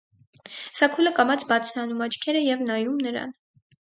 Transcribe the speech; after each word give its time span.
Սաքուլը 0.77 1.11
կամաց 1.19 1.45
բաց 1.51 1.73
է 1.73 1.77
անում 1.81 2.01
աչքերը 2.05 2.41
և 2.47 2.65
նայում 2.71 2.97
նրան: 3.09 3.37